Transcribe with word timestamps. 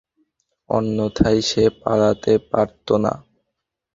অন্যথায় 0.69 1.39
সে 1.49 1.63
পালাতে 1.81 2.33
পারত 2.49 2.87
না। 3.03 3.13